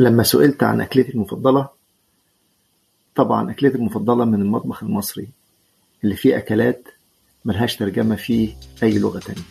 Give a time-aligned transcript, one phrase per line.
[0.00, 1.68] لما سئلت عن أكلتي المفضلة
[3.16, 5.28] طبعا أكلتي المفضلة من المطبخ المصري
[6.04, 6.88] اللي فيه أكلات
[7.44, 8.52] ملهاش ترجمة في
[8.82, 9.42] أي لغة تانية.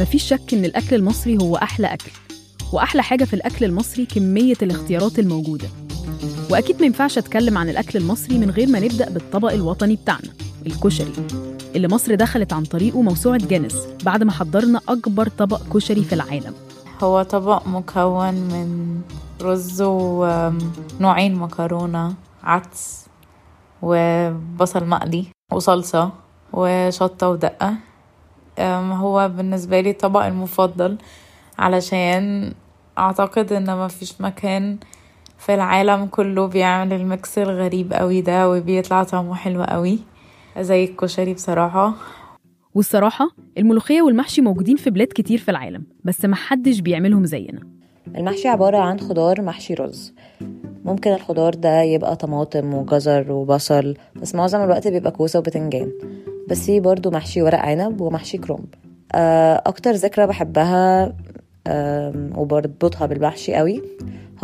[0.00, 2.10] مفيش شك إن الأكل المصري هو أحلى أكل
[2.72, 5.68] وأحلى حاجة في الأكل المصري كمية الاختيارات الموجودة.
[6.50, 10.32] وأكيد ما ينفعش أتكلم عن الأكل المصري من غير ما نبدأ بالطبق الوطني بتاعنا
[10.66, 11.12] الكشري
[11.76, 16.67] اللي مصر دخلت عن طريقه موسوعة جينيس بعد ما حضرنا أكبر طبق كشري في العالم.
[17.02, 19.00] هو طبق مكون من
[19.42, 23.06] رز ونوعين مكرونة عدس
[23.82, 26.10] وبصل مقلي وصلصة
[26.52, 27.74] وشطة ودقة.
[28.60, 30.98] هو بالنسبة لي الطبق المفضل
[31.58, 32.52] علشان
[32.98, 34.78] أعتقد إن مفيش مكان
[35.38, 39.98] في العالم كله بيعمل الميكس الغريب قوي ده وبيطلع طعمه حلو قوي
[40.58, 41.92] زي الكشري بصراحة.
[42.74, 47.60] والصراحة الملوخية والمحشي موجودين في بلاد كتير في العالم بس محدش بيعملهم زينا.
[48.16, 50.14] المحشي عبارة عن خضار محشي رز.
[50.84, 55.92] ممكن الخضار ده يبقى طماطم وجزر وبصل بس معظم الوقت بيبقى كوسة وبتنجان.
[56.48, 58.74] بس في برضو محشي ورق عنب ومحشي كرومب
[59.66, 61.16] أكتر ذكرى بحبها
[62.36, 63.82] وبربطها بالمحشي قوي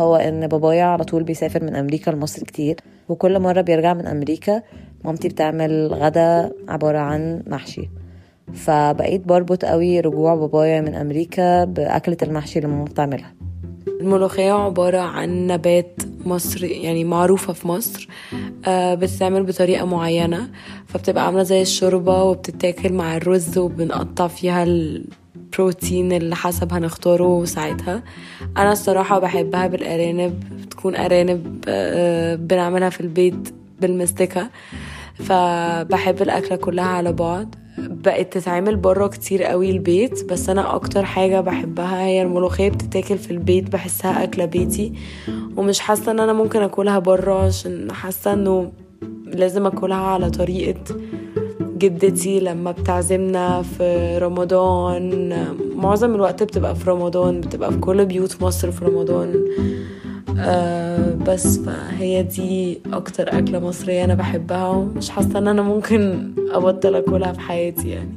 [0.01, 2.75] هو إن بابايا على طول بيسافر من أمريكا لمصر كتير
[3.09, 4.61] وكل مرة بيرجع من أمريكا
[5.05, 7.89] مامتي بتعمل غدا عبارة عن محشي.
[8.53, 13.33] فبقيت بربط قوي رجوع بابايا من أمريكا بأكلة المحشي اللي ماما بتعملها.
[14.01, 18.07] الملوخية عبارة عن نبات مصري يعني معروفة في مصر
[18.67, 20.49] آه بتتعمل بطريقة معينة
[20.87, 28.03] فبتبقى عاملة زي الشوربة وبتتاكل مع الرز وبنقطع فيها البروتين اللي حسب هنختاره ساعتها.
[28.57, 34.49] أنا الصراحة بحبها بالأرانب بتكون أرانب آه بنعملها في البيت بالمستكة
[35.15, 41.41] فبحب الأكلة كلها على بعض بقت تتعمل بره كتير قوي البيت بس أنا أكتر حاجة
[41.41, 44.93] بحبها هي الملوخية بتتاكل في البيت بحسها أكلة بيتي
[45.57, 48.71] ومش حاسة إن أنا ممكن آكلها بره عشان حاسة إنه
[49.25, 50.81] لازم آكلها على طريقة
[51.77, 55.33] جدتي لما بتعزمنا في رمضان.
[55.75, 59.45] معظم الوقت بتبقى في رمضان بتبقى في كل بيوت مصر في رمضان.
[60.37, 66.95] آه بس فهي دي أكتر أكلة مصرية أنا بحبها ومش حاسة إن أنا ممكن أبطل
[66.95, 68.11] أكلها في حياتي يعني.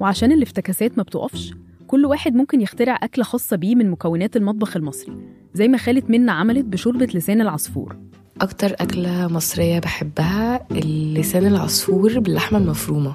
[0.00, 1.54] وعشان الافتكاسات ما بتقفش
[1.86, 5.12] كل واحد ممكن يخترع أكلة خاصة بيه من مكونات المطبخ المصري
[5.54, 7.96] زي ما خالة منا عملت بشوربة لسان العصفور.
[8.40, 13.14] أكتر أكلة مصرية بحبها اللسان العصفور باللحمة المفرومة.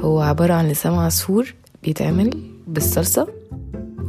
[0.00, 2.30] هو عبارة عن لسان عصفور بيتعمل
[2.66, 3.28] بالصلصة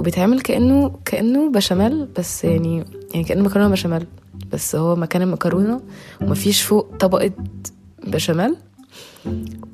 [0.03, 4.05] وبيتعمل كأنه كأنه بشاميل بس يعني يعني كأنه مكرونة بشاميل.
[4.51, 5.81] بس هو مكان المكرونة
[6.21, 7.31] ومفيش فوق طبقة
[8.07, 8.55] بشاميل.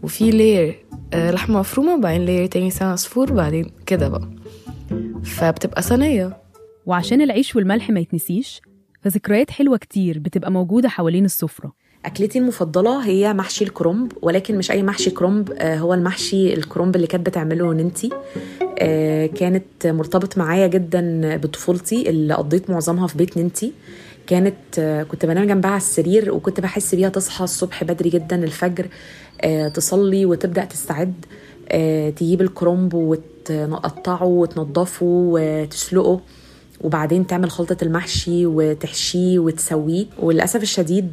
[0.04, 4.30] وفي لير لحمة مفرومة وبعدين لير تاني لسان عصفور وبعدين كده بقى.
[5.24, 6.38] فبتبقى صينية.
[6.86, 8.62] وعشان العيش والملح ما يتنسيش
[9.02, 11.74] فذكريات حلوة كتير بتبقى موجودة حوالين السفرة.
[12.06, 17.26] أكلتي المفضلة هي محشي الكرنب ولكن مش أي محشي كرنب هو المحشي الكرنب اللي كانت
[17.28, 18.10] بتعمله ننتي.
[19.36, 23.74] كانت مرتبط معايا جدا بطفولتي اللي قضيت معظمها في بيت ننتي.
[24.28, 28.88] كانت كنت بنام جنبها على السرير وكنت بحس بيها تصحى الصبح بدري جدا الفجر
[29.74, 31.14] تصلي وتبدأ تستعد
[32.16, 36.22] تجيب الكرنب وتقطعه وتنضفه وتسلقه.
[36.82, 40.06] وبعدين تعمل خلطة المحشي وتحشيه وتسويه.
[40.20, 41.12] وللأسف الشديد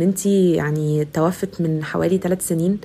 [0.00, 2.78] ننتي يعني توفت من حوالي ثلاث سنين.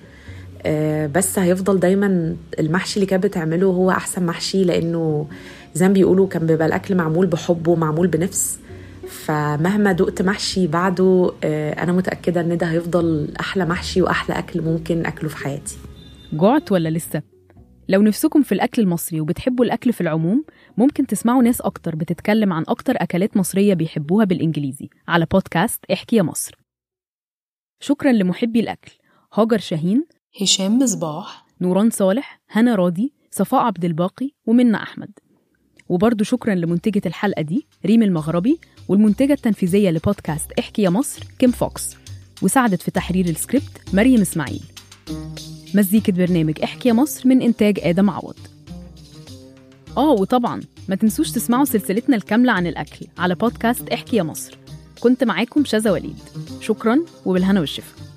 [1.07, 5.27] بس هيفضل دايما المحشي اللي كانت بتعمله هو أحسن محشي لأنه
[5.75, 8.59] زي ما بيقولوا كان بيبقى الأكل معمول بحب ومعمول بنفس.
[9.09, 15.29] فمهما دقت محشي بعده أنا متأكدة إن ده هيفضل أحلى محشي وأحلى أكل ممكن أكله
[15.29, 15.77] في حياتي.
[16.33, 17.21] جعت ولا لسه؟
[17.91, 20.46] لو نفسكم في الأكل المصري وبتحبوا الأكل في العموم
[20.78, 24.90] ممكن تسمعوا ناس أكتر بتتكلم عن أكتر أكلات مصرية بيحبوها بالإنجليزي.
[25.07, 26.56] على بودكاست احكي يا مصر.
[27.79, 28.91] شكرا لمحبي الأكل
[29.34, 30.06] هاجر شاهين
[30.41, 35.12] هشام مصباح نوران صالح هنا راضي صفاء عبد الباقي ومنى أحمد.
[35.90, 41.96] وبرضه شكرا لمنتجة الحلقة دي ريم المغربي والمنتجة التنفيذية لبودكاست احكي يا مصر كيم فوكس.
[42.41, 44.64] وساعدت في تحرير السكريبت مريم إسماعيل.
[45.73, 48.35] مزيكة برنامج احكي يا مصر من إنتاج آدم عوض.
[49.97, 54.58] آه وطبعا ما تنسوش تسمعوا سلسلتنا الكاملة عن الأكل على بودكاست احكي يا مصر.
[55.00, 56.20] كنت معاكم شذا وليد.
[56.62, 58.10] شكرا وبالهنا والشفا.